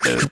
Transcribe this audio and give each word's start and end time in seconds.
Facebook. 0.00 0.31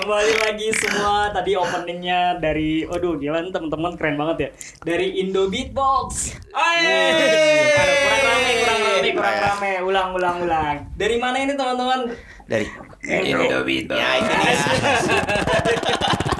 Kembali 0.00 0.32
lagi 0.40 0.68
semua 0.80 1.28
tadi 1.28 1.52
openingnya 1.60 2.40
dari 2.40 2.88
aduh 2.88 3.20
gila 3.20 3.44
teman-teman 3.52 4.00
keren 4.00 4.16
banget 4.16 4.36
ya. 4.40 4.48
Dari 4.80 5.20
Indo 5.20 5.52
Beatbox. 5.52 6.40
Aduh, 6.56 7.12
kurang 7.76 8.22
rame, 8.24 8.50
kurang 8.64 8.80
rame, 8.80 9.08
kurang 9.12 9.36
rame. 9.44 9.72
Ulang, 9.84 10.08
ulang, 10.16 10.36
ulang. 10.48 10.76
Dari 10.96 11.16
mana 11.20 11.36
ini 11.44 11.52
teman-teman? 11.52 12.16
dari 12.50 12.66
Indo 13.06 13.62
beatbox 13.62 13.94
ya 13.94 14.10
dia 14.26 14.34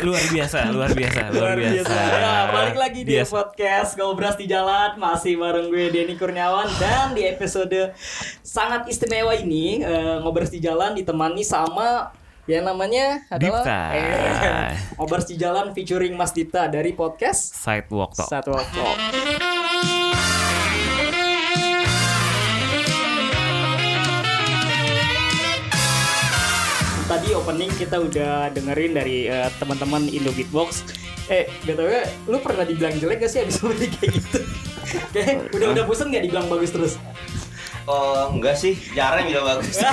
luar 0.00 0.24
biasa, 0.26 0.58
luar 0.70 0.90
biasa, 0.90 1.22
luar 1.30 1.54
biasa. 1.54 1.92
Ya, 1.92 2.34
balik 2.48 2.76
lagi 2.76 3.00
di 3.04 3.12
Biasa. 3.14 3.30
podcast 3.30 3.90
Gobras 3.94 4.34
di 4.34 4.46
Jalan 4.46 4.96
masih 4.96 5.36
bareng 5.36 5.68
gue 5.68 5.88
Denny 5.88 6.16
Kurniawan 6.16 6.68
dan 6.76 7.12
di 7.12 7.24
episode 7.24 7.92
sangat 8.40 8.88
istimewa 8.88 9.34
ini 9.34 9.80
eh, 9.80 10.16
Ngobras 10.20 10.48
di 10.48 10.58
Jalan 10.58 10.96
ditemani 10.96 11.42
sama 11.42 12.10
yang 12.44 12.64
namanya 12.64 13.22
adalah 13.28 13.62
Dipta. 13.62 13.80
eh, 13.92 14.72
Ngobras 14.96 15.24
di 15.24 15.36
Jalan 15.36 15.70
featuring 15.70 16.14
Mas 16.14 16.32
Dipta 16.32 16.66
dari 16.66 16.92
podcast 16.92 17.52
Sidewalk 17.54 18.16
Talk. 18.16 18.28
Satu 18.28 18.50
Waktu. 18.52 19.49
Tadi 27.10 27.34
opening 27.34 27.74
kita 27.74 27.98
udah 27.98 28.54
dengerin 28.54 28.94
dari 28.94 29.26
eh, 29.26 29.50
teman-teman 29.58 30.06
Indo 30.06 30.30
Beatbox. 30.30 30.86
Eh, 31.26 31.50
btw, 31.66 32.06
lu 32.30 32.38
pernah 32.38 32.62
dibilang 32.62 32.94
jelek 33.02 33.26
gak 33.26 33.30
sih 33.34 33.42
abis 33.42 33.58
opening 33.66 33.90
kayak 33.98 34.14
gitu? 34.14 34.38
Kayak 35.10 35.50
udah 35.50 35.68
udah 35.74 35.84
bosen 35.90 36.14
gak 36.14 36.22
dibilang 36.22 36.46
bagus 36.46 36.70
terus? 36.70 36.94
oh 37.90 38.30
enggak 38.30 38.54
sih 38.54 38.76
jarang 38.94 39.26
bilang 39.26 39.56
bagus 39.56 39.80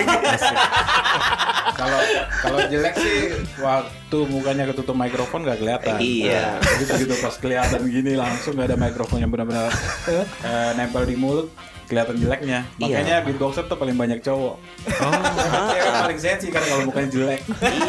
Kalau 1.78 2.00
kalau 2.42 2.60
jelek 2.74 2.96
sih 2.98 3.38
waktu 3.62 4.18
mukanya 4.30 4.66
ketutup 4.70 4.98
mikrofon 4.98 5.46
gak 5.46 5.62
kelihatan. 5.62 5.98
Iya. 6.02 6.58
Nah, 6.58 6.74
Begitu 6.74 6.92
begitu 7.06 7.16
pas 7.22 7.36
kelihatan 7.38 7.82
gini 7.86 8.14
langsung 8.18 8.58
gak 8.58 8.74
ada 8.74 8.78
mikrofon 8.78 9.22
yang 9.22 9.30
benar-benar 9.30 9.70
eh, 10.10 10.72
nempel 10.74 11.06
di 11.06 11.14
mulut 11.18 11.54
kelihatan 11.88 12.16
jeleknya. 12.20 12.60
Iya. 12.78 12.84
Makanya 12.84 13.16
beatboxer 13.24 13.64
tuh 13.66 13.78
paling 13.80 13.96
banyak 13.96 14.20
cowok. 14.20 14.56
Oh, 15.02 15.12
Dia 15.72 15.82
kan 15.82 15.94
paling 16.04 16.20
sensi 16.20 16.48
kan 16.52 16.62
kalau 16.62 16.84
mukanya 16.86 17.10
jelek. 17.10 17.42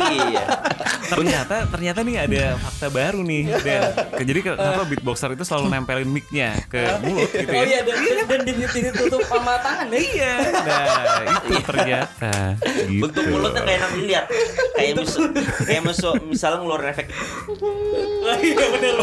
iya 0.08 0.46
ternyata 1.08 1.64
ternyata 1.72 2.04
nih 2.04 2.16
ada 2.20 2.42
fakta 2.60 2.86
baru 2.88 3.20
nih. 3.24 3.42
Dan 3.58 3.80
jadi 4.22 4.40
kenapa 4.44 4.82
beatboxer 4.84 5.32
itu 5.32 5.42
selalu 5.42 5.66
nempelin 5.68 6.06
mic-nya 6.06 6.52
ke 6.68 7.00
mulut 7.00 7.30
gitu 7.32 7.48
Oh 7.48 7.64
ya? 7.64 7.64
iya, 7.64 7.80
dan, 7.82 7.96
dan, 8.28 8.40
dan 8.44 8.54
ditutup 8.54 9.22
sama 9.24 9.56
tangan 9.58 9.88
ya? 9.88 9.98
Iya. 9.98 10.32
Nah, 10.52 11.22
itu 11.26 11.54
ternyata. 11.64 12.34
Gitu. 12.60 13.00
bentuk 13.02 13.24
mulutnya 13.28 13.62
kayak 13.64 13.78
enak 13.80 13.90
dilihat 13.96 14.24
kayak 14.76 14.92
musuh 14.96 15.26
kayak 15.64 15.82
musuh 15.82 16.14
misalnya 16.22 16.58
ngeluarin 16.62 16.88
efek 16.92 17.06
Oh, 18.28 18.36
iya 18.38 18.66
bener. 18.76 18.94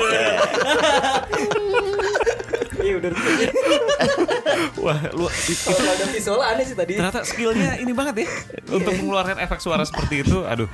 Iya 2.86 2.94
udah. 2.96 3.12
Wah, 4.78 5.00
lu 5.12 5.26
itu 5.26 5.66
Kalau 5.66 5.90
ada 5.90 6.06
visual 6.08 6.38
aneh 6.40 6.62
sih 6.64 6.78
tadi. 6.78 6.94
ternyata 6.94 7.26
skillnya 7.26 7.76
ini 7.76 7.90
banget 7.92 8.22
ya 8.22 8.28
untuk 8.68 8.94
mengeluarkan 8.94 9.42
efek 9.42 9.58
suara 9.58 9.82
seperti 9.82 10.22
itu. 10.22 10.46
Aduh, 10.46 10.70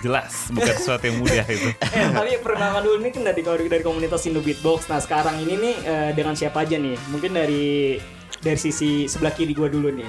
jelas 0.00 0.48
bukan 0.48 0.72
sesuatu 0.72 1.04
yang 1.04 1.20
mudah 1.20 1.44
itu. 1.46 1.68
Eh, 1.92 2.08
tapi 2.08 2.40
perkenalan 2.40 2.80
dulu 2.80 2.96
nih 2.98 3.12
kan 3.12 3.22
dari 3.22 3.42
dari 3.68 3.82
komunitas 3.82 4.24
Indo 4.24 4.40
Beatbox. 4.40 4.88
Nah 4.88 4.98
sekarang 4.98 5.36
ini 5.38 5.54
nih 5.54 5.74
eh, 5.84 6.10
dengan 6.12 6.32
siapa 6.32 6.64
aja 6.64 6.80
nih? 6.80 6.96
Mungkin 7.12 7.30
dari 7.30 8.00
dari 8.38 8.56
sisi 8.56 9.04
sebelah 9.04 9.30
kiri 9.30 9.52
gua 9.52 9.68
dulu 9.68 9.92
nih. 9.92 10.08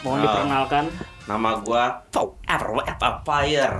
Mohon 0.00 0.16
Ah. 0.16 0.22
diperkenalkan. 0.22 0.84
nama 1.24 1.56
gua 1.58 2.04
Pow 2.06 2.36
Fire 3.24 3.74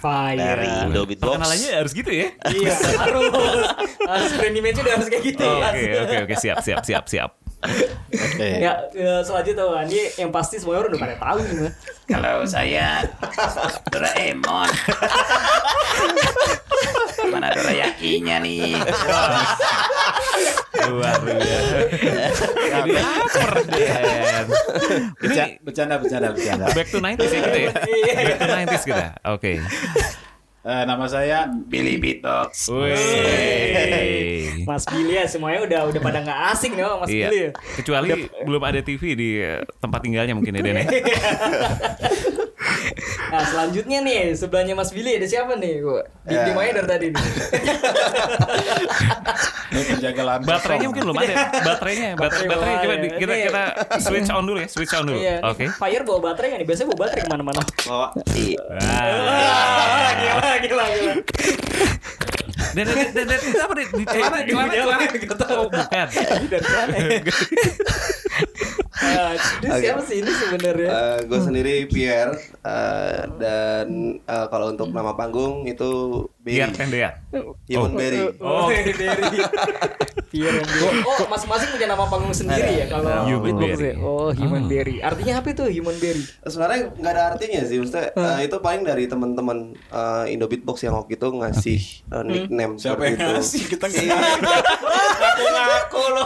Fire. 0.00 0.36
dari 0.36 0.66
Indo 0.82 1.04
Beatbox 1.04 1.36
Perkenalannya 1.36 1.70
harus 1.76 1.92
gitu 1.92 2.10
ya. 2.10 2.26
Iya 2.48 2.72
harus 2.96 3.24
harus 4.10 4.30
brand 4.34 4.56
image 4.56 4.78
udah 4.80 4.92
harus 4.96 5.06
kayak 5.06 5.24
gitu 5.28 5.44
Oh, 5.44 5.60
ya. 5.60 5.68
Oke, 5.70 5.90
oke, 6.00 6.16
oke, 6.24 6.34
siap, 6.36 6.58
siap, 6.64 6.82
siap, 6.82 7.04
siap. 7.04 7.30
Ya, 8.40 8.88
eh, 8.90 9.20
selanjutnya 9.20 9.60
tuh 9.60 9.68
ini 9.84 10.00
yang 10.16 10.32
pasti 10.32 10.56
semua 10.56 10.80
orang 10.80 10.96
udah 10.96 11.00
pada 11.00 11.16
tahu 11.20 11.38
nih. 11.44 11.72
Kalau 12.10 12.42
saya 12.42 13.06
Doraemon. 13.94 14.70
Mana 17.30 17.54
Dorayakinya 17.54 18.42
nih? 18.42 18.74
Luar 20.90 21.22
biasa. 21.22 21.76
Jadi 22.50 22.90
lapar 22.98 23.50
Den. 23.70 24.46
Bercanda 25.62 25.94
bercanda 26.02 26.28
bercanda. 26.34 26.66
back 26.74 26.88
to 26.90 26.98
90s 26.98 27.30
ya 27.30 27.40
kita 27.46 27.58
ya? 27.58 27.70
Back 28.26 28.38
to 28.42 28.46
90s 28.50 28.82
kita. 28.82 29.06
Oke. 29.30 29.52
Eh, 30.60 30.84
nama 30.84 31.08
saya 31.08 31.48
Billy. 31.48 31.96
Wih. 32.68 32.92
Mas 34.68 34.84
Billy 34.84 35.16
ya 35.16 35.24
semuanya 35.24 35.64
udah 35.64 35.80
udah 35.88 36.00
pada 36.04 36.20
nggak 36.20 36.40
asing 36.52 36.76
nih 36.76 36.84
Mas 36.84 37.08
Iya. 37.08 37.28
Billy. 37.32 37.40
ya. 37.40 37.50
Kecuali 37.80 38.08
belum 38.44 38.60
ada 38.60 38.80
TV 38.84 39.02
di 39.16 39.40
eh, 39.40 39.64
tempat 39.80 40.04
tinggalnya 40.04 40.36
mungkin 40.36 40.52
ya 40.52 40.60
Den 40.60 40.76
ya. 40.76 40.84
Nah 43.26 43.42
selanjutnya 43.44 43.98
nih 44.00 44.18
sebelahnya 44.32 44.72
Mas 44.72 44.90
Billy 44.90 45.14
ada 45.14 45.24
siapa 45.24 45.54
nih? 45.54 45.80
Gua 45.80 46.02
di 46.22 46.32
Ya. 46.32 46.42
di 46.42 46.52
mana 46.52 46.70
dari 46.74 46.88
tadi 46.88 47.06
nih? 47.08 47.24
ini 49.70 49.82
penjaga 49.88 50.22
lahan 50.24 50.40
Baterainya 50.42 50.86
mungkin 50.86 51.02
belum 51.04 51.16
ada. 51.16 51.34
Baterainya, 51.60 52.08
bat 52.12 52.22
Baterai 52.28 52.46
baterai 52.48 52.74
coba 52.76 52.94
di- 52.96 53.12
kita 53.16 53.32
Ini- 53.32 53.44
kita 53.44 53.62
switch 54.00 54.30
on 54.30 54.44
dulu 54.44 54.58
ya, 54.58 54.68
switch 54.68 54.92
on 54.92 55.02
dulu. 55.04 55.18
Iya. 55.18 55.34
nih, 55.36 55.48
Oke. 55.48 55.64
Fire 55.72 56.02
bawa 56.02 56.18
baterai 56.24 56.46
nggak 56.48 56.60
nih? 56.60 56.68
Biasanya 56.68 56.86
bawa 56.88 56.98
baterai 57.00 57.22
ke 57.22 57.30
mana-mana. 57.30 57.60
oh 57.86 58.08
iya 58.32 58.60
Ah. 58.72 58.78
Ah, 58.80 60.10
gila, 60.12 60.52
gila, 60.60 60.84
gila. 60.90 61.14
Dan 62.70 62.86
dan 62.86 63.26
dan 63.26 63.40
apa 63.58 63.72
deh? 63.74 63.86
Di 63.88 64.04
celana, 64.04 64.36
Eh, 64.36 64.44
celana, 64.44 64.70
di 64.70 64.78
celana. 64.78 65.06
celana. 65.10 65.50
Oh, 65.50 65.66
bukan. 65.66 66.06
Ini 69.00 69.08
ya? 69.08 69.22
Ah, 69.22 69.32
ini 69.32 69.68
siapa 69.78 70.02
sih 70.02 70.16
ini 70.18 70.30
sebenarnya? 70.30 70.90
gue 71.22 71.32
Eh, 71.32 71.42
sendiri 71.42 71.74
Pierre 71.86 72.36
eh, 72.60 73.20
dan 73.34 73.86
eh, 74.18 74.46
kalau 74.46 74.68
untuk 74.68 74.90
nama 74.90 75.12
panggung 75.12 75.64
itu 75.64 75.90
Berry, 76.38 76.68
tendean. 76.70 77.12
Human 77.66 77.92
Berry. 77.92 78.32
Oh, 78.38 78.64
Berry. 78.66 78.92
Pierre 80.26 80.56
and 80.56 80.68
Berry. 80.68 80.98
Oh, 81.02 81.26
masing-masing 81.26 81.68
punya 81.70 81.86
nama 81.86 82.04
panggung 82.06 82.30
sendiri 82.30 82.70
ya 82.76 82.86
kalau 82.86 83.24
Human 83.26 83.44
beatbox 83.54 83.76
Berry. 83.78 83.92
Oh, 83.98 84.30
Human 84.30 84.62
Ah. 84.62 84.68
Berry. 84.70 84.96
Artinya 85.00 85.34
apa 85.38 85.48
itu 85.50 85.64
Human 85.70 85.96
Berry? 85.96 86.24
Sebenarnya 86.42 86.78
nggak 86.94 87.12
ada 87.12 87.22
artinya 87.30 87.60
sih, 87.62 87.76
maksudnya 87.76 88.08
eh, 88.10 88.38
itu 88.42 88.56
paling 88.58 88.82
dari 88.82 89.04
teman-teman 89.04 89.58
eh, 89.86 90.24
Indo 90.30 90.46
Beatbox 90.46 90.80
yang 90.82 90.94
waktu 90.94 91.14
itu 91.14 91.28
ngasih 91.30 91.80
eh, 92.06 92.22
nickname 92.22 92.74
Siapa 92.74 92.96
seperti 92.96 93.04
yang 93.06 93.16
itu. 93.18 93.32
ngasih 93.34 93.62
kita 93.70 93.84
nggak 93.86 94.02
Iya. 94.02 94.16
ngaku 95.50 96.02
lo 96.10 96.22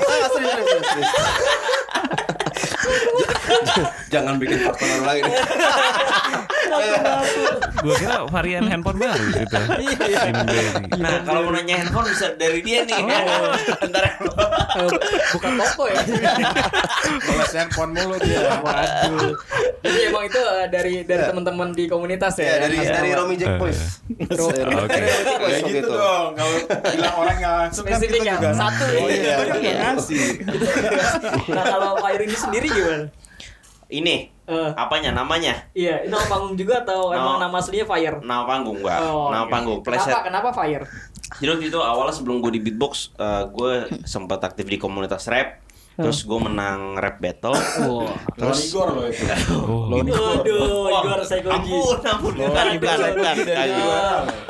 Ah, 0.00 0.26
serius, 0.28 0.52
serius, 0.52 0.82
serius. 0.82 1.10
Jangan 4.12 4.34
bikin 4.40 4.58
faktor 4.66 5.00
lain. 5.06 5.24
Gue 7.80 7.94
kira 7.96 8.26
varian 8.26 8.64
handphone 8.64 8.98
baru 8.98 9.24
gitu. 9.32 9.56
Inberry. 10.20 10.84
Nah, 10.96 11.16
kalau 11.22 11.40
mau 11.44 11.52
nanya 11.52 11.74
handphone 11.78 12.06
bisa 12.06 12.34
dari 12.34 12.60
dia 12.60 12.82
nih. 12.82 13.00
Ntar 13.82 14.04
bukan 15.32 15.52
toko 15.56 15.84
ya 15.86 16.00
Balas 17.26 17.52
handphone 17.52 17.92
mulu 17.92 18.16
dia. 18.18 18.60
waduh 18.60 19.34
jadi 19.80 19.98
emang 20.06 20.24
itu 20.24 20.38
eh, 20.38 20.66
dari 20.68 20.94
dari 21.02 21.22
teman-teman 21.24 21.68
di 21.72 21.84
komunitas 21.86 22.36
ya 22.36 22.44
Ya 22.50 22.54
dari 22.62 22.76
yang 22.78 22.92
dari. 22.92 23.10
Romi 23.12 23.34
Jack 23.34 23.54
Boys. 23.56 23.80
Dari 24.06 24.36
Romi 24.36 24.84
Oke. 24.84 25.00
Boys 25.36 25.50
Ya 25.50 25.58
gitu 25.62 25.78
itu. 25.78 25.88
dong. 25.90 26.28
Kalau 26.34 26.52
bilang 26.86 27.14
orang 27.16 27.36
nggak 27.36 27.54
langsung 27.58 27.84
kan 27.84 27.98
kita 27.98 28.16
ya, 28.18 28.34
juga 28.36 28.50
satu 28.52 28.84
Oh 28.90 29.06
ya. 29.06 29.10
iya, 29.10 29.34
juga 29.38 29.56
Iya. 29.58 29.72
ngasih. 29.90 30.24
nah 31.48 31.64
kalau 31.66 31.90
Fire 31.98 32.22
ini 32.22 32.36
sendiri 32.36 32.66
gimana 32.68 33.06
Ini 33.88 34.16
Eh, 34.50 34.70
apanya 34.74 35.14
namanya? 35.14 35.54
iya 35.72 36.02
nama 36.04 36.26
panggung 36.26 36.54
juga 36.54 36.82
atau 36.82 37.10
emang 37.10 37.38
No. 37.38 37.42
nama 37.42 37.56
aslinya 37.56 37.86
Fire 37.86 38.18
Nama 38.18 38.42
panggung 38.44 38.76
gua. 38.76 38.98
Nama 39.30 39.40
oke. 39.40 39.48
panggung. 39.48 39.78
kenapa 39.80 40.02
Pleset. 40.02 40.22
kenapa 40.22 40.48
Fire 40.50 40.84
Jadi 41.32 41.48
waktu 41.48 41.66
itu 41.68 41.78
awalnya 41.78 42.10
sebelum 42.10 42.40
gue 42.40 42.50
di 42.50 42.60
beatbox, 42.60 42.92
eh, 43.14 43.42
gue 43.48 43.72
sempat 44.02 44.42
aktif 44.42 44.66
di 44.66 44.76
komunitas 44.76 45.24
rap. 45.24 45.62
Terus 46.00 46.18
gue 46.22 46.38
menang 46.40 46.80
rap 46.94 47.16
battle. 47.18 47.52
Wah. 47.52 48.12
Lawan 48.34 48.56
Igor 48.56 48.88
loh 48.90 49.04
itu. 49.04 49.24
Oh, 49.52 49.84
Lawan 49.86 50.06
Igor. 50.06 50.20
Waduh, 50.40 50.60
Wah, 50.82 51.00
Igor 51.00 51.20
Psychology. 51.22 51.70
Ampun, 51.70 51.96
ampun, 52.02 52.32
bukan, 52.34 52.66
bukan, 52.76 52.96
bukan. 53.12 53.36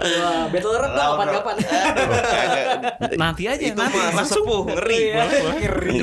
Wah, 0.01 0.45
battle 0.47 0.75
rap 0.75 0.91
Lawan 0.91 1.27
kapan-kapan. 1.27 1.55
Aduh, 1.61 2.09
nanti 3.23 3.43
aja 3.45 3.61
Itu 3.63 3.77
nanti 3.77 3.99
langsung. 3.99 4.43
sepuh, 4.43 4.61
ngeri. 4.69 5.03
Iya, 5.11 5.23
ngeri. 5.57 6.01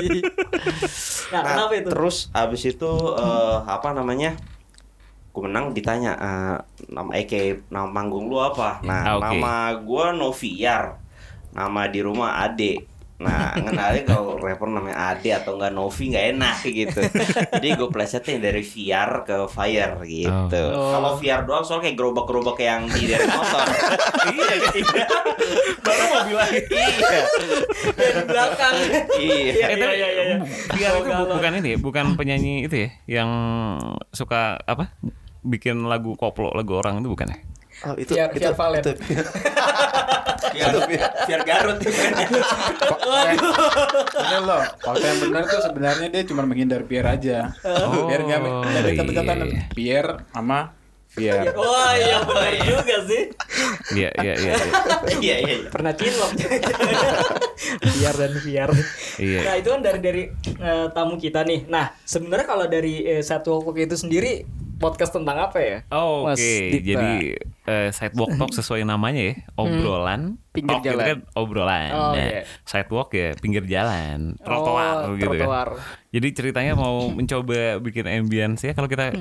Nah, 1.28 1.36
Nah, 1.38 1.42
kenapa 1.44 1.74
itu? 1.76 1.90
Terus 1.92 2.18
abis 2.32 2.62
itu 2.66 2.92
eh, 3.14 3.58
apa 3.62 3.92
namanya? 3.92 4.36
Gue 5.30 5.44
menang 5.44 5.70
ditanya 5.70 6.12
eh, 6.14 6.58
nama 6.88 7.12
Eke 7.14 7.62
nama 7.68 7.92
panggung 7.92 8.26
lu 8.26 8.38
apa? 8.38 8.80
Nah, 8.82 9.16
Ah, 9.16 9.20
nama 9.22 9.54
gue 9.76 10.06
Noviar. 10.14 10.98
Nama 11.50 11.82
di 11.86 12.00
rumah 12.00 12.40
Ade. 12.40 12.97
Nah, 13.18 13.50
ngenalin 13.52 14.06
kalau 14.06 14.38
rapper 14.38 14.70
namanya 14.70 15.10
Ade 15.10 15.34
atau 15.34 15.58
enggak 15.58 15.74
Novi 15.74 16.04
nggak 16.08 16.26
enak 16.32 16.56
gitu. 16.64 17.02
Jadi 17.50 17.68
gue 17.74 17.90
plesetnya 17.90 18.38
dari 18.40 18.62
VR 18.62 19.26
ke 19.26 19.38
Fire 19.48 19.98
gitu. 20.04 20.64
Oh. 20.70 20.94
Kalau 20.94 21.12
VR 21.18 21.42
doang 21.42 21.62
soalnya 21.62 21.90
kayak 21.90 21.98
gerobak-gerobak 21.98 22.58
yang 22.60 22.86
di 22.86 23.10
dari 23.10 23.26
motor. 23.26 23.66
iya, 24.30 24.54
iya. 24.54 25.06
Baru 25.82 26.04
mau 26.08 26.22
bilang. 26.24 26.50
iya. 26.54 27.22
Dari 27.92 28.22
belakang. 28.24 28.74
Iya. 29.18 29.66
Eh, 29.66 29.76
iya, 29.76 29.90
iya, 29.92 30.08
iya. 30.14 30.38
Biar 30.70 30.92
Oh, 30.92 31.00
itu 31.00 31.10
galau. 31.10 31.34
bukan 31.34 31.52
ini 31.58 31.70
ya, 31.74 31.78
bukan 31.80 32.06
penyanyi 32.14 32.54
itu 32.64 32.76
ya 32.78 32.90
yang 33.10 33.30
suka 34.10 34.62
apa? 34.62 34.94
Bikin 35.42 35.82
lagu 35.84 36.14
koplo 36.14 36.54
lagu 36.54 36.78
orang 36.78 37.02
itu 37.02 37.10
bukan 37.10 37.34
ya? 37.34 37.38
Oh, 37.84 37.94
itu 37.94 38.14
Biar- 38.14 38.30
itu 38.30 38.50
Valen. 38.54 38.78
itu. 38.80 38.92
Biar, 40.58 40.74
biar 41.30 41.42
Garut. 41.46 41.78
Ini 44.18 44.38
loh, 44.42 44.62
fakta 44.82 45.06
yang 45.06 45.20
benar 45.30 45.44
tuh 45.46 45.62
sebenarnya 45.62 46.08
dia 46.10 46.24
cuma 46.26 46.44
menghindar 46.50 46.82
Pierre 46.90 47.14
aja. 47.14 47.54
Oh, 47.62 48.10
Biar 48.10 48.26
nggak 48.26 48.40
nggak 48.42 48.82
ada 48.82 48.92
kata-kata 48.98 49.34
iya. 49.46 49.62
Pierre 49.72 50.26
sama 50.34 50.78
Pierre. 51.18 51.50
Wah, 51.58 51.94
iya 51.98 52.18
benar 52.22 52.54
juga 52.62 52.96
sih. 53.10 53.24
Iya 53.98 54.10
iya 54.22 54.34
iya. 54.38 54.54
iya. 54.54 54.54
Iya, 55.18 55.36
iya. 55.42 55.56
iya. 55.66 55.70
Pernah 55.74 55.94
cinlok. 55.98 56.32
biar 57.82 58.16
dan 58.22 58.34
biar. 58.46 58.70
Iya. 59.18 59.40
Nah, 59.42 59.56
itu 59.58 59.70
kan 59.74 59.82
dari 59.82 60.00
dari 60.04 60.24
eh, 60.62 60.88
tamu 60.94 61.18
kita 61.18 61.42
nih. 61.42 61.66
Nah, 61.66 61.90
sebenarnya 62.06 62.46
kalau 62.46 62.66
dari 62.70 63.02
eh, 63.02 63.24
satu 63.26 63.66
Walk 63.66 63.82
itu 63.82 63.98
sendiri 63.98 64.46
podcast 64.78 65.12
tentang 65.12 65.38
apa 65.40 65.58
ya? 65.58 65.78
Oh, 65.90 66.26
Oke, 66.26 66.38
Dikta. 66.72 66.86
jadi 66.86 67.12
eh, 67.66 67.90
sidewalk 67.92 68.32
talk 68.36 68.52
sesuai 68.52 68.82
namanya 68.82 69.22
ya, 69.22 69.36
obrolan. 69.56 70.38
Pinggir 70.50 70.74
Talk 70.74 70.82
itu 70.82 70.90
jalan. 70.92 71.06
kan 71.06 71.20
obrolan. 71.34 71.90
Oh, 71.92 72.12
Nah, 72.12 72.22
iya. 72.24 72.42
sidewalk 72.64 73.10
ya 73.12 73.34
pinggir 73.36 73.64
jalan, 73.64 74.38
trotoar 74.40 74.96
Oh, 75.04 75.14
gitu 75.14 75.34
trotoar. 75.34 75.68
kan. 75.76 75.84
Jadi 76.10 76.28
ceritanya 76.32 76.74
mau 76.74 77.10
mencoba 77.10 77.78
bikin 77.78 78.06
ambience 78.06 78.62
ya 78.62 78.72
kalau 78.72 78.88
kita 78.88 79.14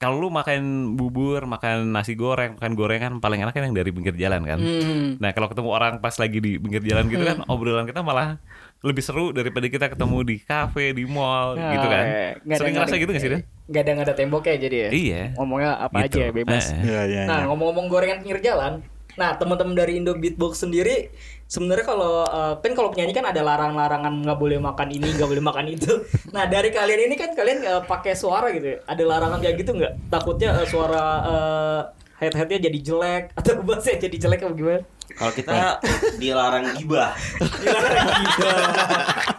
kalau 0.00 0.16
lu 0.16 0.32
makan 0.32 0.60
bubur, 0.96 1.44
makan 1.44 1.92
nasi 1.92 2.16
goreng, 2.16 2.56
makan 2.56 2.72
gorengan 2.72 3.12
paling 3.20 3.44
enak 3.44 3.52
kan 3.52 3.68
yang 3.68 3.76
dari 3.76 3.92
pinggir 3.92 4.16
jalan 4.16 4.40
kan. 4.42 4.56
Hmm. 4.56 5.20
Nah, 5.20 5.30
kalau 5.30 5.46
ketemu 5.46 5.68
orang 5.68 5.92
pas 6.00 6.16
lagi 6.16 6.40
di 6.40 6.56
pinggir 6.56 6.80
jalan 6.80 7.04
gitu 7.06 7.20
kan 7.20 7.44
obrolan 7.46 7.84
kita 7.84 8.00
malah 8.00 8.40
lebih 8.80 9.04
seru 9.04 9.28
daripada 9.30 9.68
kita 9.68 9.92
ketemu 9.92 10.24
di 10.24 10.36
kafe, 10.40 10.96
di 10.96 11.04
mall 11.04 11.52
Ah, 11.54 11.76
gitu 11.76 11.84
kan. 11.84 12.04
iya. 12.04 12.24
Ada- 12.40 12.56
Sering 12.56 12.72
ngerasa 12.72 12.94
gitu 12.96 13.10
gak 13.12 13.20
sih, 13.20 13.28
Dan? 13.28 13.40
Nggak 13.68 13.82
ada 13.84 13.90
nggak 13.92 14.06
ada 14.08 14.14
temboknya 14.16 14.54
jadi 14.56 14.76
ya. 14.80 14.88
Iya. 14.88 15.22
Ngomongnya 15.36 15.70
apa 15.78 15.96
Gitu. 16.08 16.16
aja 16.16 16.24
bebas. 16.32 16.64
Eh, 16.64 16.72
eh. 16.72 16.80
Iya 16.82 17.00
iya. 17.04 17.22
Nah, 17.28 17.40
ngomong-ngomong 17.46 17.86
gorengan 17.86 18.18
pinggir 18.24 18.40
jalan. 18.40 18.80
Nah, 19.14 19.36
teman-teman 19.36 19.76
dari 19.76 20.00
Indo 20.00 20.16
Beatbox 20.16 20.64
sendiri 20.64 21.12
sebenarnya 21.50 21.82
kalau 21.82 22.30
eh, 22.30 22.54
kan 22.62 22.72
kalau 22.78 22.94
penyanyi 22.94 23.10
kan 23.10 23.26
ada 23.26 23.42
larang-larangan 23.42 24.22
nggak 24.22 24.38
boleh 24.38 24.62
makan 24.62 24.88
ini, 24.94 25.08
nggak 25.18 25.28
boleh 25.28 25.42
makan 25.42 25.66
itu. 25.66 25.92
Nah, 26.30 26.46
dari 26.46 26.70
kalian 26.70 27.10
ini 27.10 27.18
kan 27.18 27.34
kalian 27.34 27.66
eh, 27.66 27.82
pakai 27.82 28.14
suara 28.14 28.54
gitu 28.54 28.78
ya. 28.78 28.78
Ada 28.86 29.02
larangan 29.02 29.42
kayak 29.42 29.56
gitu 29.58 29.74
nggak? 29.74 29.92
Takutnya 30.06 30.54
eh, 30.62 30.66
suara 30.70 31.04
eh, 31.26 31.80
head-headnya 32.22 32.70
jadi 32.70 32.78
jelek 32.78 33.24
atau 33.42 33.58
bassnya 33.66 33.98
jadi 33.98 34.16
jelek 34.30 34.46
apa 34.46 34.54
gimana? 34.54 34.82
Kalau 35.10 35.32
kita 35.34 35.82
dilarang 36.22 36.70
gibah. 36.78 37.18
Dilarang 37.60 38.08
gibah. 38.14 39.29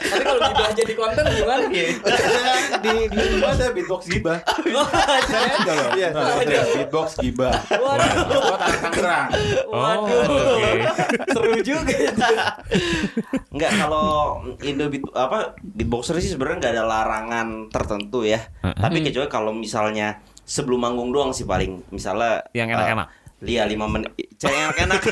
Tapi 0.00 0.22
kalau 0.22 0.40
gibah 0.42 0.70
jadi 0.72 0.92
konten 0.94 1.24
gimana? 1.28 1.64
di 2.84 2.94
di 3.06 3.22
rumah 3.30 3.50
ada 3.52 3.66
beatbox 3.70 4.02
gibah. 4.06 4.38
Saya 5.26 5.50
ada 5.56 5.72
loh. 5.72 5.90
Iya, 5.94 6.08
Nah, 6.10 6.34
ada 6.36 6.58
beatbox 6.72 7.08
gibah. 7.18 7.54
Waduh. 7.70 8.40
Buat 8.40 8.60
anak 8.60 8.80
Tangerang. 8.80 9.26
Oh, 9.66 9.74
Waduh. 9.76 10.22
oke. 10.26 10.70
Seru 11.28 11.52
juga 11.60 11.94
itu. 11.94 12.28
Enggak 13.50 13.72
kalau 13.76 14.08
Indo 14.60 14.86
beat 14.88 15.04
apa 15.12 15.54
beatboxer 15.60 16.16
sih 16.18 16.30
sebenarnya 16.30 16.56
nggak 16.60 16.74
ada 16.74 16.84
larangan 16.84 17.46
tertentu 17.68 18.22
ya. 18.22 18.40
Tapi 18.62 19.02
kecuali 19.02 19.28
kalau 19.28 19.52
misalnya 19.52 20.18
sebelum 20.42 20.82
manggung 20.82 21.14
doang 21.14 21.30
sih 21.30 21.46
paling 21.46 21.86
misalnya 21.90 22.42
Yang 22.50 22.74
enak-enak. 22.74 23.06
Iya 23.40 23.64
lima 23.64 23.88
menit 23.88 24.12
Cari 24.36 24.56
yang 24.56 24.76
enak 24.76 25.00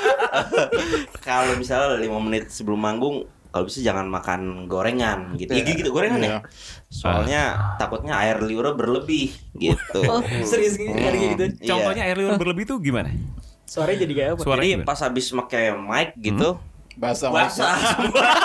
Kalau 1.26 1.52
misalnya 1.56 2.00
lima 2.00 2.18
menit 2.20 2.48
sebelum 2.48 2.80
manggung 2.80 3.28
kalau 3.50 3.66
bisa 3.66 3.82
jangan 3.82 4.06
makan 4.06 4.70
gorengan 4.70 5.34
gitu. 5.34 5.50
Ya, 5.50 5.66
gitu 5.66 5.90
gorengan 5.90 6.22
ya. 6.22 6.38
Soalnya 6.86 7.74
takutnya 7.82 8.14
air 8.14 8.38
liurnya 8.38 8.78
berlebih 8.78 9.34
gitu. 9.58 10.00
Oh, 10.06 10.22
serius 10.46 10.78
gini 10.78 10.94
kayak 10.94 11.34
gitu. 11.34 11.44
Iya. 11.58 11.66
Contohnya 11.66 12.02
air 12.06 12.14
liur 12.14 12.38
berlebih 12.38 12.64
tuh 12.70 12.78
gimana? 12.78 13.10
Suaranya 13.66 14.06
jadi 14.06 14.12
kayak 14.14 14.30
apa? 14.34 14.42
Suara- 14.42 14.62
Jadi 14.62 14.70
gimana? 14.70 14.86
pas 14.86 14.98
habis 15.02 15.26
pakai 15.30 15.64
mic 15.74 16.08
gitu, 16.18 16.58
Basah. 16.98 17.30
basah. 17.30 17.74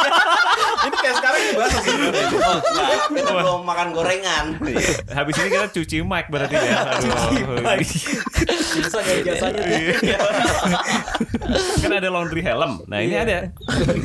Ini 0.85 0.95
kayak 1.01 1.15
basah 1.65 1.81
sebenarnya. 1.81 2.25
Oh, 2.29 2.57
enggak, 2.61 2.89
kita 3.09 3.31
belum 3.33 3.61
makan 3.63 3.87
gorengan. 3.91 4.45
Habis 5.07 5.33
ini 5.35 5.49
kita 5.49 5.67
cuci 5.71 5.97
mic 6.01 6.25
berarti 6.29 6.55
ya. 6.55 6.79
Aduh. 6.93 7.81
Bisa 8.75 8.97
nggak 8.97 9.17
jasanya? 9.25 9.61
Iya. 9.65 10.17
kan 11.79 11.91
ada 11.91 12.09
laundry 12.09 12.41
helm. 12.41 12.85
Nah, 12.85 12.99
ini 12.99 13.13
Iya. 13.13 13.23
ada 13.23 13.37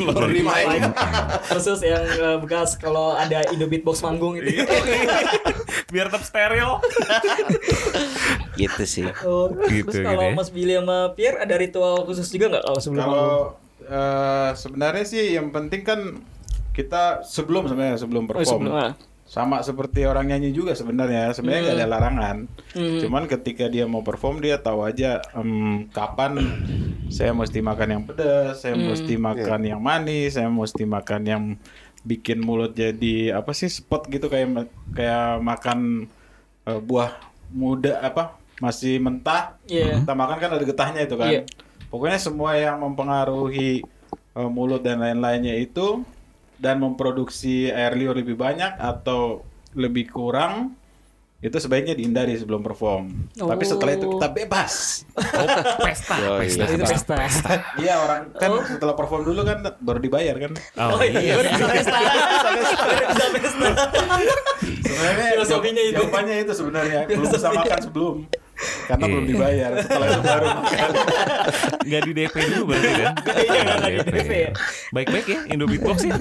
laundry 0.01 0.41
mic. 0.41 0.81
Khusus 1.49 1.81
yang 1.83 2.01
eh, 2.03 2.37
bekas 2.39 2.75
kalau 2.75 3.13
ada 3.13 3.45
Indo 3.51 3.67
Beatbox 3.67 4.01
manggung 4.01 4.37
itu. 4.37 4.65
Biar 5.89 6.09
tetap 6.09 6.23
steril. 6.23 6.81
gitu 8.57 8.85
sih. 8.85 9.07
Oh, 9.23 9.53
Gitu, 9.67 9.89
terus 9.91 10.03
gitu 10.03 10.07
kalau 10.07 10.23
ya. 10.25 10.33
Mas 10.33 10.49
Billy 10.49 10.75
sama 10.75 11.13
Pierre 11.13 11.39
ada 11.39 11.55
ritual 11.55 12.05
khusus 12.05 12.29
juga 12.29 12.51
nggak 12.51 12.65
kalau 12.65 12.81
sebelum 12.81 13.03
Kalau 13.03 13.33
eh, 13.83 14.51
sebenarnya 14.55 15.05
sih 15.05 15.35
yang 15.35 15.51
penting 15.51 15.83
kan 15.83 16.01
kita 16.81 17.03
sebelum 17.23 17.65
sebenarnya 17.65 17.97
sebelum 17.97 18.25
Oh, 18.25 18.29
perform 18.31 18.63
sebelum, 18.63 18.75
ah. 18.75 18.93
sama 19.23 19.61
seperti 19.61 20.03
orang 20.03 20.27
nyanyi 20.27 20.51
juga 20.51 20.73
sebenarnya 20.73 21.31
sebenarnya 21.31 21.61
nggak 21.63 21.77
ada 21.77 21.89
larangan 21.89 22.37
Hmm. 22.71 22.99
cuman 22.99 23.23
ketika 23.27 23.67
dia 23.67 23.85
mau 23.85 24.01
perform 24.01 24.39
dia 24.39 24.57
tahu 24.57 24.83
aja 24.83 25.23
em, 25.33 25.87
kapan 25.89 26.39
saya 27.09 27.31
mesti 27.31 27.59
makan 27.61 27.89
yang 27.91 28.03
pedas 28.05 28.59
saya 28.59 28.75
Hmm. 28.75 28.89
mesti 28.89 29.15
makan 29.17 29.61
yang 29.63 29.81
manis 29.81 30.35
saya 30.35 30.49
mesti 30.49 30.83
makan 30.85 31.23
yang 31.25 31.43
bikin 32.01 32.41
mulut 32.41 32.73
jadi 32.73 33.37
apa 33.37 33.53
sih 33.53 33.69
spot 33.69 34.09
gitu 34.09 34.27
kayak 34.27 34.67
kayak 34.91 35.39
makan 35.39 36.09
eh, 36.63 36.81
buah 36.81 37.13
muda 37.51 38.01
apa 38.01 38.35
masih 38.59 38.99
mentah 38.99 39.57
Iya. 39.65 40.01
kita 40.01 40.13
makan 40.13 40.37
kan 40.39 40.51
ada 40.51 40.65
getahnya 40.65 41.01
itu 41.03 41.15
kan 41.15 41.31
Iya. 41.31 41.43
pokoknya 41.87 42.19
semua 42.19 42.55
yang 42.55 42.79
mempengaruhi 42.79 43.85
eh, 44.31 44.49
mulut 44.49 44.81
dan 44.81 44.99
lain-lainnya 44.99 45.55
itu 45.57 46.03
dan 46.61 46.77
memproduksi 46.79 47.73
air 47.73 47.97
liur 47.97 48.13
lebih 48.13 48.37
banyak 48.37 48.77
atau 48.77 49.43
lebih 49.73 50.13
kurang 50.13 50.77
itu 51.41 51.57
sebaiknya 51.57 51.97
dihindari 51.97 52.37
sebelum 52.37 52.61
perform. 52.61 53.33
Tapi 53.33 53.65
setelah 53.65 53.97
itu 53.97 54.13
kita 54.13 54.29
bebas. 54.29 54.75
Oh, 55.17 55.49
pesta. 55.89 56.17
Yoi. 56.21 56.53
pesta. 56.53 56.65
Itu 56.69 56.85
pesta. 56.85 57.53
Iya 57.81 57.97
orang 57.97 58.21
kan 58.37 58.51
setelah 58.69 58.93
perform 58.93 59.25
dulu 59.25 59.41
kan 59.49 59.65
baru 59.81 60.05
dibayar 60.05 60.37
kan. 60.37 60.53
Oh, 60.77 61.01
Oh 61.01 61.03
iya, 61.03 61.33
iya. 61.33 61.35
bisa 61.41 61.65
pesta. 61.65 61.97
Bisa 63.09 63.27
pesta. 63.33 63.69
Sebenarnya 64.85 65.27
Filosofinya 65.33 65.83
itu. 65.83 65.97
Jawabannya 65.97 66.37
itu 66.45 66.53
sebenarnya 66.53 67.01
belum 67.09 67.25
bisa 67.25 67.49
makan 67.49 67.79
sebelum 67.89 68.17
karena 68.87 69.05
belum 69.07 69.25
dibayar. 69.25 69.71
Setelah 69.79 70.07
itu 70.09 70.21
baru 70.21 70.47
makan. 70.53 70.91
Nggak 71.81 72.03
di 72.03 72.13
DP 72.13 72.35
dulu 72.51 72.63
berarti 72.67 72.91
kan? 72.95 73.15
Iya, 73.41 73.61
nggak 73.65 73.91
di 73.91 74.11
DP 74.11 74.31
ya. 74.31 74.51
Baik-baik 74.91 75.27
ya 75.27 75.39
Indo 75.49 75.65
Beatbox 75.65 75.99
ya. 76.03 76.15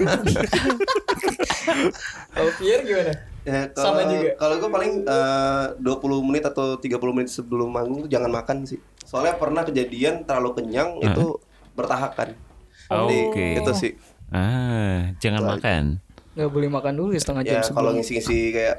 Kalau 2.30 2.50
Pierre 2.56 2.82
gimana? 2.82 3.12
Ya, 3.40 3.72
Sama 3.72 4.04
kalau 4.04 4.12
juga. 4.12 4.30
kalau 4.36 4.54
gue 4.58 4.68
paling 4.70 4.92
eh, 5.02 5.64
20 5.80 6.28
menit 6.28 6.44
atau 6.44 6.76
30 6.76 6.92
menit 7.10 7.30
sebelum 7.30 7.72
manggung 7.72 8.04
tuh 8.04 8.10
jangan 8.10 8.28
makan 8.30 8.68
sih. 8.68 8.76
Soalnya 9.00 9.34
pernah 9.34 9.64
kejadian 9.64 10.22
terlalu 10.22 10.60
kenyang 10.60 11.00
itu 11.00 11.40
bertahakan. 11.72 12.36
Jadi, 12.84 13.16
Oke. 13.26 13.46
itu 13.56 13.72
sih. 13.72 13.92
Ah, 14.28 15.16
jangan 15.18 15.40
aja. 15.42 15.50
makan. 15.56 15.82
Nggak 16.30 16.50
boleh 16.52 16.68
makan 16.68 16.92
dulu 16.94 17.10
ya 17.10 17.20
setengah 17.20 17.42
jam 17.42 17.54
Ya 17.54 17.60
kalau 17.64 17.90
sebelum. 17.90 17.92
ngisi-ngisi 17.96 18.38
kayak 18.52 18.76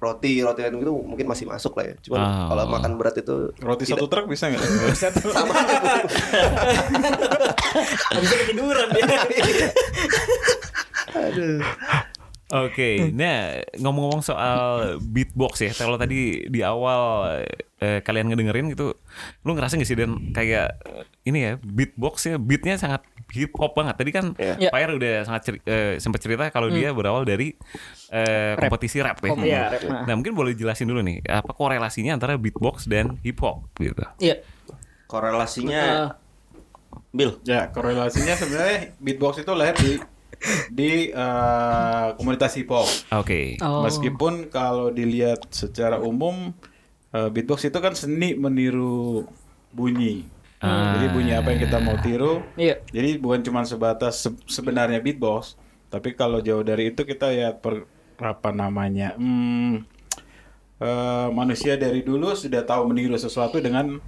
roti, 0.00 0.40
roti 0.40 0.60
lain 0.64 0.80
gitu 0.80 0.96
mungkin 0.96 1.28
masih 1.28 1.44
masuk 1.44 1.76
lah 1.76 1.92
ya. 1.92 1.94
Cuman 2.00 2.18
Ah. 2.18 2.48
kalau 2.48 2.64
makan 2.72 2.92
berat 2.96 3.16
itu 3.16 3.52
Roti 3.60 3.84
tidak. 3.84 4.00
satu 4.00 4.06
truk 4.08 4.26
bisa 4.26 4.48
nggak? 4.48 4.64
sama. 5.36 5.54
Bisa 8.16 8.34
ketiduran 8.40 8.88
dia. 8.90 9.06
Oke, 12.50 13.14
nah 13.14 13.54
ngomong-ngomong 13.78 14.20
soal 14.20 14.58
beatbox 15.00 15.62
ya, 15.62 15.70
kalau 15.70 15.94
tadi 15.94 16.44
di 16.44 16.60
awal 16.60 17.30
eh, 17.78 18.02
kalian 18.02 18.26
ngedengerin 18.26 18.74
gitu, 18.74 18.98
lu 19.40 19.54
ngerasa 19.54 19.74
gak 19.74 19.86
sih 19.86 19.94
dan 19.94 20.30
kayak 20.30 20.74
eh, 20.82 21.06
ini 21.24 21.38
ya 21.40 21.52
beatbox 21.56 22.26
ya 22.26 22.36
beatnya 22.36 22.74
sangat 22.74 23.06
hip 23.30 23.54
hop 23.54 23.72
banget. 23.72 23.94
Tadi 23.96 24.10
kan 24.10 24.34
Iya. 24.34 24.54
Iya. 24.58 24.70
Fire 24.70 24.92
udah 24.92 25.14
sangat 25.22 25.42
ceri- 25.46 25.64
eh, 25.64 25.94
sempat 25.96 26.18
cerita 26.18 26.50
kalau 26.50 26.68
dia 26.68 26.90
berawal 26.90 27.22
dari 27.22 27.54
eh, 28.10 28.58
kompetisi 28.58 28.98
rap 28.98 29.22
ya. 29.22 29.30
Oh, 29.30 29.38
iya, 29.40 29.70
rap. 29.70 30.04
Nah 30.04 30.14
mungkin 30.14 30.34
boleh 30.34 30.52
jelasin 30.52 30.84
dulu 30.84 31.00
nih 31.00 31.22
apa 31.24 31.54
korelasinya 31.54 32.18
antara 32.18 32.34
beatbox 32.34 32.84
dan 32.84 33.14
hip 33.22 33.38
hop 33.38 33.62
gitu. 33.78 34.02
Iya. 34.18 34.42
Korelasinya 35.06 35.82
Ah, 35.82 36.10
Bill. 37.10 37.38
Ya 37.42 37.70
korelasinya 37.70 38.34
sebenarnya 38.34 38.94
beatbox 38.98 39.38
itu 39.38 39.52
lahir 39.54 39.78
di 39.78 39.98
di 40.72 41.12
eh, 41.12 42.06
komunitas 42.16 42.56
hip 42.56 42.72
hop. 42.72 42.88
Oke. 43.12 43.60
Oh. 43.60 43.84
Meskipun 43.84 44.48
kalau 44.48 44.88
dilihat 44.88 45.52
secara 45.52 46.00
umum 46.00 46.56
eh, 47.12 47.28
beatbox 47.28 47.68
itu 47.68 47.78
kan 47.78 47.92
seni 47.92 48.32
meniru 48.32 49.28
bunyi. 49.70 50.24
Ah. 50.60 50.96
Jadi 50.96 51.06
bunyi 51.12 51.32
apa 51.36 51.52
yang 51.52 51.60
kita 51.60 51.78
mau 51.80 51.96
tiru. 52.00 52.44
Iya. 52.56 52.80
Jadi 52.88 53.20
bukan 53.20 53.40
cuma 53.44 53.64
sebatas 53.64 54.20
se- 54.24 54.44
sebenarnya 54.48 55.00
beatbox, 55.00 55.56
tapi 55.88 56.12
kalau 56.12 56.40
jauh 56.44 56.64
dari 56.64 56.92
itu 56.92 57.04
kita 57.04 57.32
lihat 57.32 57.64
per, 57.64 57.88
apa 58.20 58.52
namanya, 58.52 59.16
hmm, 59.16 59.80
eh, 60.84 61.28
manusia 61.32 61.80
dari 61.80 62.04
dulu 62.04 62.36
sudah 62.36 62.64
tahu 62.64 62.92
meniru 62.92 63.16
sesuatu 63.16 63.56
dengan 63.60 64.00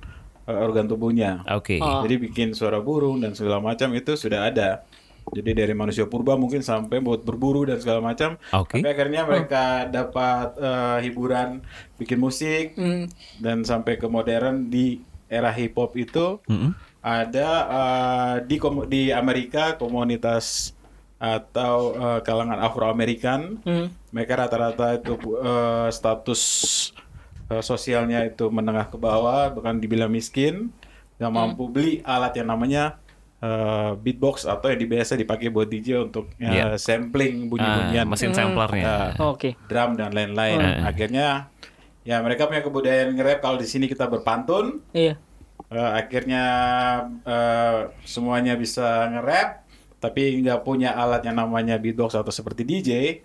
organ 0.42 0.90
tubuhnya. 0.90 1.46
Oke. 1.54 1.78
Oh. 1.78 2.02
Jadi 2.02 2.18
bikin 2.18 2.48
suara 2.52 2.82
burung 2.82 3.22
dan 3.22 3.32
segala 3.32 3.62
macam 3.62 3.94
itu 3.94 4.18
sudah 4.18 4.50
ada. 4.50 4.82
Jadi 5.30 5.50
dari 5.54 5.72
manusia 5.72 6.04
purba 6.04 6.34
mungkin 6.34 6.60
sampai 6.60 6.98
buat 6.98 7.22
berburu 7.22 7.64
dan 7.64 7.78
segala 7.78 8.02
macam. 8.02 8.34
Oke. 8.52 8.82
Tapi 8.82 8.88
akhirnya 8.90 9.22
mereka 9.22 9.86
dapat 9.86 10.58
eh, 10.58 10.98
hiburan 11.06 11.62
bikin 11.96 12.18
musik 12.18 12.74
Hmm. 12.74 13.06
dan 13.38 13.62
sampai 13.62 13.96
ke 13.96 14.10
modern 14.10 14.66
di 14.66 14.98
era 15.32 15.48
hip 15.48 15.78
hop 15.78 15.96
itu 15.96 16.42
Mm-mm. 16.44 16.76
ada 17.00 17.48
eh, 17.70 18.34
di 18.44 18.56
di 18.90 19.02
Amerika 19.08 19.78
komunitas 19.78 20.76
atau 21.16 21.94
eh, 21.94 22.20
kalangan 22.26 22.58
Afro-Amerikan 22.60 23.62
Hmm. 23.62 23.88
mereka 24.10 24.42
rata-rata 24.42 24.98
itu 24.98 25.14
eh, 25.38 25.88
status 25.88 26.42
eh, 27.48 27.62
sosialnya 27.62 28.26
itu 28.26 28.50
menengah 28.50 28.90
ke 28.90 28.98
bawah 28.98 29.54
bahkan 29.54 29.78
dibilang 29.78 30.10
miskin 30.10 30.74
nggak 31.22 31.32
mampu 31.32 31.70
beli 31.70 32.02
alat 32.02 32.34
yang 32.34 32.50
namanya 32.50 32.98
eh, 33.42 33.90
beatbox 33.96 34.46
atau 34.46 34.70
yang 34.70 34.78
biasa 34.80 35.12
dipakai 35.14 35.50
buat 35.50 35.66
DJ 35.66 35.98
untuk 36.00 36.30
eh, 36.36 36.46
Iya. 36.46 36.78
sampling 36.78 37.50
bunyi-bunyian 37.50 38.06
mesin 38.06 38.30
samplernya. 38.30 38.86
Ah, 38.86 39.10
Oh, 39.18 39.34
Oke. 39.34 39.58
drum 39.66 39.94
dan 39.94 40.10
lain-lain 40.10 40.58
Hmm. 40.58 40.86
akhirnya 40.86 41.50
ya 42.02 42.18
mereka 42.18 42.46
punya 42.46 42.60
kebudayaan 42.60 43.12
nge-rap 43.12 43.38
kalau 43.40 43.58
di 43.58 43.66
sini 43.66 43.86
kita 43.86 44.06
berpantun 44.06 44.78
Iya. 44.92 45.18
Eh, 45.68 45.90
akhirnya 45.92 46.44
eh, 47.22 47.78
semuanya 48.04 48.54
bisa 48.54 49.08
nge-rap 49.08 49.66
tapi 49.98 50.38
nggak 50.38 50.62
punya 50.62 50.92
alat 50.92 51.22
yang 51.22 51.34
namanya 51.36 51.78
beatbox 51.78 52.14
atau 52.14 52.30
seperti 52.30 52.62
DJ 52.62 53.22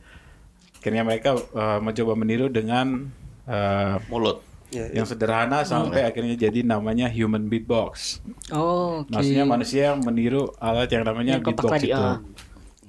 akhirnya 0.77 1.03
mereka 1.03 1.35
eh, 1.35 1.79
mencoba 1.79 2.13
meniru 2.13 2.47
dengan 2.47 3.09
eh, 3.45 3.95
Mulut. 4.07 4.46
Ya, 4.67 4.91
yang 4.91 5.07
sederhana 5.07 5.63
sampai 5.63 6.03
akhirnya 6.03 6.35
jadi 6.35 6.59
namanya 6.59 7.07
human 7.07 7.47
beatbox. 7.47 8.19
Oh, 8.51 9.07
oke. 9.07 9.15
maksudnya 9.15 9.47
manusia 9.47 9.95
yang 9.95 10.03
meniru 10.03 10.51
alat 10.59 10.91
yang 10.91 11.07
namanya 11.07 11.39
Yang 11.39 11.55
beatbox 11.55 11.79
itu. 11.87 11.95
ah. 11.95 12.19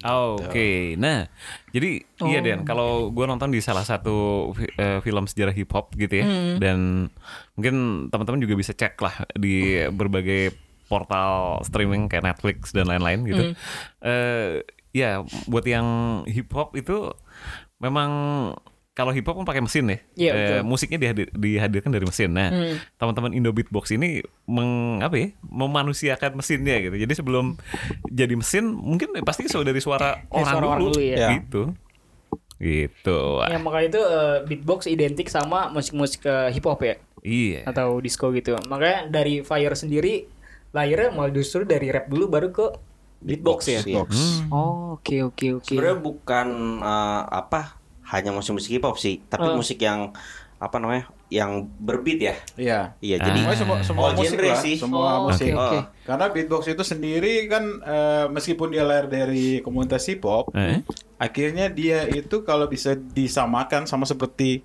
Oh, 0.06 0.38
Oke, 0.38 0.94
nah 0.94 1.26
jadi 1.75 2.06
iya 2.23 2.38
Dan, 2.38 2.62
kalau 2.62 3.11
gue 3.11 3.26
nonton 3.26 3.50
di 3.50 3.58
salah 3.58 3.82
satu 3.82 4.47
eh, 4.78 5.02
film 5.02 5.26
sejarah 5.26 5.50
hip 5.50 5.75
hop 5.75 5.90
gitu 5.99 6.23
ya, 6.23 6.26
dan 6.62 7.11
mungkin 7.58 8.06
teman-teman 8.06 8.38
juga 8.38 8.54
bisa 8.54 8.70
cek 8.70 8.94
lah 9.02 9.26
di 9.35 9.75
berbagai 9.90 10.54
portal 10.87 11.58
streaming 11.66 12.06
kayak 12.06 12.30
Netflix 12.30 12.70
dan 12.70 12.87
lain-lain 12.87 13.26
gitu. 13.26 13.42
Eh, 14.06 14.62
ya, 14.94 15.26
buat 15.50 15.66
yang 15.66 15.87
hip 16.30 16.47
hop 16.54 16.78
itu 16.78 17.11
memang 17.82 18.11
kalau 18.99 19.14
hip 19.14 19.23
hop 19.23 19.38
kan 19.38 19.47
pakai 19.47 19.62
mesin 19.62 19.87
ya, 19.87 19.99
Iya, 20.12 20.31
Eh, 20.31 20.35
betul. 20.35 20.59
musiknya 20.67 20.99
dihadir- 20.99 21.31
dihadirkan 21.31 21.88
dari 21.88 22.02
mesin. 22.02 22.35
Nah, 22.35 22.50
Hmm. 22.50 22.75
teman-teman 22.99 23.31
Indo 23.31 23.55
Beatbox 23.55 23.88
ini 23.90 24.19
meng 24.45 24.99
apa 24.99 25.14
ya 25.14 25.28
memanusiakan 25.45 26.35
mesinnya 26.35 26.75
gitu 26.81 26.97
jadi 26.97 27.12
sebelum 27.14 27.55
jadi 28.05 28.35
mesin 28.35 28.67
mungkin 28.69 29.14
pasti 29.23 29.47
sudah 29.47 29.62
dari 29.64 29.78
suara 29.78 30.19
Eh, 30.19 30.35
orang 30.35 30.50
suara 30.50 30.67
orang 30.67 30.81
dulu, 30.83 30.90
dulu 30.90 31.02
ya. 31.05 31.31
gitu 31.33 31.62
gitu 32.59 33.38
Ya 33.40 33.57
makanya 33.57 33.87
itu 33.88 34.02
eh, 34.02 34.38
beatbox 34.45 34.81
identik 34.87 35.28
sama 35.28 35.71
musik-musik 35.71 36.26
eh, 36.26 36.50
hip 36.50 36.67
hop 36.67 36.83
ya 36.83 36.99
iya 37.21 37.62
atau 37.64 37.99
disco 37.99 38.31
gitu. 38.31 38.59
Makanya 38.64 39.07
dari 39.07 39.40
Fire 39.40 39.75
sendiri 39.75 40.26
lahirnya 40.69 41.11
malah 41.11 41.31
justru 41.31 41.62
dari 41.62 41.87
rap 41.88 42.07
dulu 42.07 42.26
baru 42.26 42.50
ke 42.50 42.67
beatbox, 43.21 43.59
ya. 43.69 43.81
Iya. 43.81 44.07
Oh, 44.49 44.95
oke 44.95 45.17
oke 45.25 45.47
oke. 45.57 45.67
Sebenarnya 45.67 45.99
bukan 45.99 46.47
eh, 46.81 47.23
apa 47.28 47.77
hanya 48.09 48.31
musik-musik 48.31 48.71
hip 48.71 48.85
hop 48.85 48.97
sih, 48.97 49.21
tapi 49.23 49.47
Oh. 49.47 49.57
musik 49.57 49.79
yang 49.79 50.12
apa 50.59 50.77
namanya? 50.77 51.07
yang 51.29 51.69
berbeat 51.79 52.19
ya. 52.19 52.35
Iya. 52.57 52.81
Iya, 52.99 53.17
Ah. 53.17 53.23
jadi 53.23 53.38
Pokoknya 53.45 53.61
semua 53.61 53.77
semua 53.85 54.05
all 54.07 54.17
musik 54.17 54.38
lah, 54.41 54.57
sih. 54.59 54.75
semua 54.75 55.09
Oh, 55.15 55.29
musik. 55.29 55.53
oke, 55.53 55.61
oke. 55.61 55.77
Oh. 55.77 55.83
Karena 56.03 56.25
beatbox 56.27 56.62
itu 56.67 56.83
sendiri 56.83 57.35
kan 57.47 57.65
eh, 57.79 58.27
meskipun 58.27 58.69
dia 58.69 58.81
lahir 58.83 59.07
dari 59.07 59.61
komunitas 59.61 60.09
hip 60.09 60.25
hop, 60.25 60.49
Eh? 60.50 60.81
akhirnya 61.17 61.69
dia 61.69 62.09
itu 62.09 62.43
kalau 62.43 62.65
bisa 62.67 62.97
disamakan 62.97 63.85
sama 63.85 64.03
seperti 64.03 64.65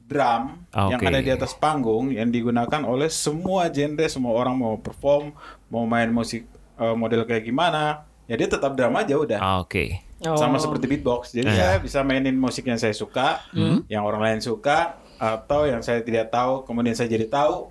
drum 0.00 0.64
Ah, 0.70 0.88
yang 0.88 1.00
ada 1.02 1.20
di 1.20 1.28
atas 1.28 1.52
panggung 1.52 2.08
yang 2.08 2.32
digunakan 2.32 2.80
oleh 2.82 3.06
semua 3.06 3.68
genre, 3.68 4.08
semua 4.08 4.32
orang 4.32 4.56
mau 4.56 4.74
perform, 4.74 5.36
mau 5.68 5.84
main 5.84 6.08
musik 6.08 6.48
eh, 6.74 6.94
model 6.94 7.22
kayak 7.22 7.44
gimana, 7.44 8.00
ya 8.24 8.34
dia 8.34 8.48
tetap 8.48 8.72
drum 8.72 8.96
aja 8.96 9.12
udah. 9.12 9.38
Ah, 9.38 9.60
oke 9.60 10.07
Oh. 10.20 10.34
Sama 10.34 10.58
seperti 10.58 10.86
beatbox. 10.86 11.30
Jadi 11.30 11.46
Iya. 11.46 11.58
saya 11.58 11.74
bisa 11.78 12.02
mainin 12.02 12.34
musik 12.34 12.66
yang 12.66 12.74
saya 12.74 12.90
suka, 12.90 13.38
Hmm. 13.54 13.86
yang 13.86 14.02
orang 14.02 14.18
lain 14.18 14.40
suka, 14.40 14.98
atau 15.14 15.62
yang 15.62 15.78
saya 15.78 16.02
tidak 16.02 16.28
tahu, 16.28 16.66
kemudian 16.66 16.94
saya 16.94 17.06
jadi 17.06 17.26
tahu. 17.26 17.70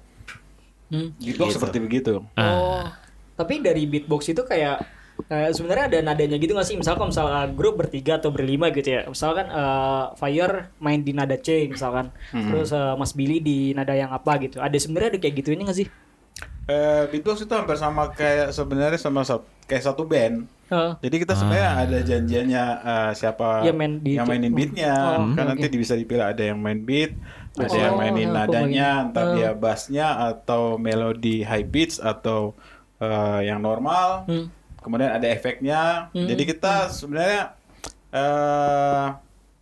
Hmm. 0.87 1.11
Beatbox 1.19 1.59
seperti 1.59 1.77
begitu. 1.79 2.23
Oh. 2.33 2.83
Tapi 3.35 3.59
dari 3.59 3.83
beatbox 3.83 4.31
itu 4.31 4.41
kayak 4.41 4.79
eh, 5.27 5.49
sebenarnya 5.49 5.85
ada 5.89 5.99
nadanya 6.05 6.37
gitu 6.37 6.53
nggak 6.53 6.63
sih? 6.63 6.77
Misalkan 6.77 7.09
misalnya 7.09 7.49
grup 7.49 7.75
bertiga 7.75 8.15
atau 8.15 8.29
berlima 8.29 8.69
gitu 8.69 8.95
ya. 8.95 9.01
Misalkan 9.03 9.49
eh, 9.49 10.03
Fire 10.15 10.71
main 10.77 11.01
di 11.01 11.11
nada 11.11 11.35
C 11.35 11.67
misalkan. 11.67 12.13
Terus 12.31 12.71
eh, 12.71 12.93
Mas 12.95 13.11
Billy 13.11 13.41
di 13.41 13.73
nada 13.73 13.91
yang 13.91 14.09
apa 14.09 14.39
gitu. 14.39 14.61
Ada 14.61 14.77
sebenarnya 14.77 15.17
ada 15.17 15.19
kayak 15.19 15.35
gitu 15.35 15.49
ini 15.51 15.67
nggak 15.67 15.77
sih? 15.77 15.87
Eh, 16.67 17.03
beatbox 17.09 17.43
itu 17.43 17.51
hampir 17.51 17.75
sama 17.75 18.07
kayak 18.11 18.51
sebenarnya 18.51 18.95
sama 18.95 19.23
sa- 19.23 19.43
kayak 19.65 19.83
satu 19.83 20.05
band. 20.05 20.47
Jadi 20.69 21.15
kita 21.17 21.33
sebenarnya 21.33 21.71
ada 21.77 21.97
janjiannya 22.01 22.63
eh, 22.81 23.11
siapa 23.13 23.61
Ya, 23.61 23.71
main 23.71 23.97
di 23.97 24.13
yang 24.13 24.23
itu. 24.23 24.31
mainin 24.31 24.51
beatnya. 24.51 24.93
Oh, 25.15 25.31
kan 25.31 25.45
oke, 25.47 25.57
nanti 25.57 25.77
bisa 25.77 25.93
dipilih 25.93 26.25
ada 26.25 26.43
yang 26.43 26.57
main 26.57 26.79
beat, 26.79 27.15
ada 27.55 27.71
yang 27.71 27.93
Oh, 27.93 27.99
mainin 27.99 28.27
aku 28.27 28.35
nadanya, 28.37 28.89
entah 29.03 29.23
Oh. 29.23 29.33
dia 29.33 29.49
bassnya 29.53 30.07
atau 30.27 30.75
melodi 30.75 31.41
high 31.41 31.65
pitch 31.65 31.97
atau 31.97 32.51
eh, 32.97 33.39
yang 33.45 33.59
normal. 33.59 34.25
Hmm. 34.25 34.49
Kemudian 34.79 35.11
ada 35.11 35.27
efeknya. 35.27 36.07
Jadi 36.11 36.43
kita 36.45 36.87
sebenarnya 36.89 37.53
eh 38.09 39.07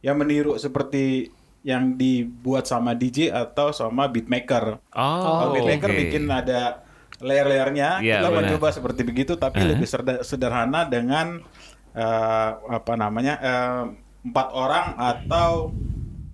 yang 0.01 0.15
meniru 0.15 0.53
seperti 0.55 1.33
yang 1.61 1.97
dibuat 1.97 2.63
sama 2.63 2.93
DJ 2.93 3.33
atau 3.33 3.73
sama 3.73 4.05
beatmaker. 4.05 4.77
oh, 4.87 5.21
Kalau 5.25 5.49
beatmaker 5.51 5.89
oke. 5.89 5.97
bikin 5.97 6.29
ada 6.29 6.84
layer-layernya, 7.17 7.89
Iya, 7.99 8.15
kita 8.17 8.27
benar. 8.27 8.39
mencoba 8.43 8.67
seperti 8.69 9.01
begitu, 9.03 9.33
tapi 9.35 9.57
Uh-huh. 9.57 9.71
lebih 9.71 9.87
serda- 9.87 10.21
sederhana 10.21 10.83
dengan 10.83 11.39
eh, 11.93 12.49
apa 12.51 12.93
namanya 12.93 13.33
eh, 13.37 13.83
empat 14.21 14.47
orang 14.51 14.85
atau 14.97 15.71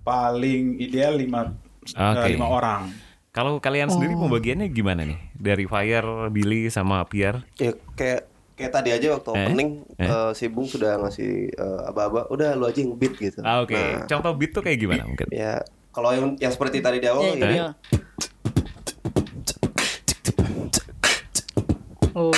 paling 0.00 0.74
ideal 0.76 1.14
lima 1.14 1.54
eh, 1.86 2.02
Oke. 2.12 2.28
lima 2.28 2.46
orang. 2.48 2.90
Kalau 3.30 3.56
kalian 3.56 3.86
sendiri 3.88 4.12
Oh. 4.12 4.26
pembagiannya 4.26 4.68
gimana 4.68 5.02
nih? 5.04 5.18
Dari 5.32 5.64
Fire, 5.64 6.04
Billy 6.28 6.66
sama 6.66 7.00
Pierre? 7.04 7.46
Ya 7.56 7.72
kayak 7.92 8.26
kayak 8.52 8.72
tadi 8.72 8.90
aja 8.90 9.06
waktu 9.12 9.28
Eh? 9.28 9.38
opening 9.40 9.70
Eh? 9.96 10.04
eh, 10.04 10.30
si 10.32 10.46
Bung 10.46 10.66
sudah 10.66 10.98
ngasih 10.98 11.30
eh, 11.48 11.80
aba-aba, 11.84 12.26
udah 12.28 12.52
lu 12.52 12.66
aja 12.66 12.78
yang 12.78 12.92
beat 12.92 13.14
gitu. 13.16 13.38
Ah, 13.40 13.62
Oke, 13.62 13.72
Nah, 13.72 14.04
contoh 14.04 14.34
beat 14.34 14.50
tuh 14.50 14.60
kayak 14.60 14.78
gimana 14.78 15.02
mungkin? 15.04 15.30
ya 15.30 15.62
kalau 15.88 16.10
yang 16.10 16.34
yang 16.36 16.50
seperti 16.50 16.78
tadi 16.78 16.98
di 16.98 17.06
awal 17.06 17.22
Ya, 17.22 17.30
ini 17.30 17.40
jadi 17.40 17.56
ya. 17.56 17.68
Oh. 22.12 22.32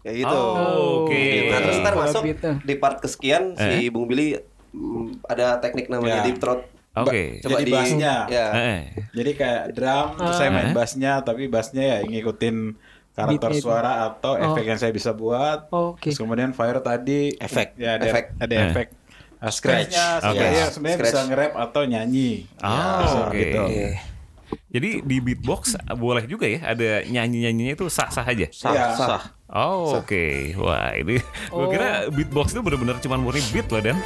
ya 0.00 0.12
gitu. 0.14 0.30
Oh, 0.30 1.02
oke. 1.02 1.22
Nah, 1.48 1.58
terus 1.60 1.76
ntar 1.78 1.94
masuk 1.94 2.22
beatnya. 2.22 2.52
di 2.60 2.74
part 2.74 2.96
kesekian 2.96 3.52
si 3.52 3.88
Bung 3.88 4.06
Billy 4.06 4.38
mm, 4.70 5.26
ada 5.26 5.58
teknik 5.58 5.88
namanya 5.88 6.20
Ya. 6.20 6.24
deep 6.24 6.38
throat. 6.38 6.62
Oke. 6.94 7.40
Coba 7.40 7.50
Jadi 7.54 7.64
di 7.64 7.72
bassnya. 7.72 8.14
Ya. 8.26 8.46
Eh, 8.54 8.80
Jadi 9.12 9.30
kayak 9.34 9.62
drum, 9.70 10.06
terus 10.14 10.34
saya 10.34 10.48
main 10.48 10.70
Eh. 10.70 10.72
bassnya, 10.72 11.20
tapi 11.20 11.44
bassnya 11.46 11.82
ya 11.82 11.98
ngikutin 12.02 12.56
karakter 13.12 13.50
Beat 13.50 13.58
itu. 13.58 13.64
suara 13.64 13.92
atau 14.06 14.32
efek 14.34 14.64
yang 14.64 14.76
saya 14.76 14.92
bisa 14.92 15.10
buat. 15.10 15.68
Oh, 15.70 15.92
oke. 15.92 16.06
Terus 16.06 16.16
kemudian 16.16 16.52
Fire 16.52 16.80
tadi 16.80 17.32
Efek. 17.34 17.74
ya 17.74 17.96
ada 17.96 18.04
Efek. 18.06 18.24
ada 18.38 18.54
Eh. 18.54 18.64
efek 18.66 18.86
uh, 19.36 19.50
scratch-nya. 19.50 20.06
Oke. 20.22 20.38
Saya 20.38 20.64
sebenarnya 20.70 20.98
bisa 20.98 21.08
Scratch. 21.10 21.26
nge-rap 21.26 21.52
atau 21.58 21.82
nyanyi. 21.82 22.32
Oh, 22.58 23.00
Bisa 23.02 23.18
oke. 23.24 23.34
gitu. 23.34 23.64
Jadi 24.66 25.00
di 25.02 25.16
beatbox 25.18 25.78
boleh 25.94 26.26
juga 26.26 26.44
ya 26.46 26.74
ada 26.74 27.02
nyanyi-nyanyinya 27.06 27.74
itu 27.74 27.86
sah-sah 27.88 28.26
aja. 28.26 28.46
Sah, 28.50 28.72
Iya. 28.74 28.86
sah. 28.92 29.22
Oh, 29.46 30.02
oke. 30.02 30.58
Wah, 30.58 30.90
ini 30.98 31.22
gua 31.48 31.66
kira 31.70 31.88
beatbox 32.10 32.50
itu 32.50 32.60
bener-bener 32.60 32.98
cuma 32.98 33.14
murni 33.14 33.42
beat 33.54 33.70
loh, 33.70 33.78
Dan. 33.78 33.96